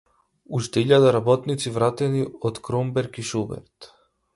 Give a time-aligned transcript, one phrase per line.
[0.59, 3.97] Уште илјада работници вратени во „Кромберг и Шуберт“